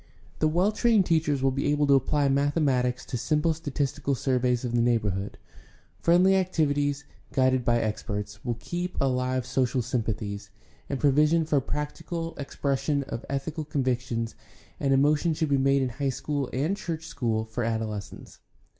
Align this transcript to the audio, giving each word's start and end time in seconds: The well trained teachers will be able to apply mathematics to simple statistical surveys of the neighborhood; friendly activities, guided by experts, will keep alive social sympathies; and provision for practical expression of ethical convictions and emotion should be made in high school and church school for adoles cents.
The 0.39 0.47
well 0.47 0.71
trained 0.71 1.05
teachers 1.05 1.43
will 1.43 1.51
be 1.51 1.67
able 1.67 1.85
to 1.85 1.93
apply 1.93 2.27
mathematics 2.27 3.05
to 3.05 3.17
simple 3.17 3.53
statistical 3.53 4.15
surveys 4.15 4.65
of 4.65 4.73
the 4.73 4.81
neighborhood; 4.81 5.37
friendly 5.99 6.35
activities, 6.35 7.05
guided 7.31 7.63
by 7.63 7.79
experts, 7.79 8.43
will 8.43 8.55
keep 8.59 8.99
alive 8.99 9.45
social 9.45 9.83
sympathies; 9.83 10.49
and 10.89 10.99
provision 10.99 11.45
for 11.45 11.61
practical 11.61 12.35
expression 12.37 13.03
of 13.03 13.23
ethical 13.29 13.63
convictions 13.63 14.33
and 14.79 14.91
emotion 14.91 15.35
should 15.35 15.49
be 15.49 15.57
made 15.59 15.83
in 15.83 15.89
high 15.89 16.09
school 16.09 16.49
and 16.51 16.77
church 16.77 17.05
school 17.05 17.45
for 17.45 17.63
adoles 17.63 18.09
cents. 18.09 18.39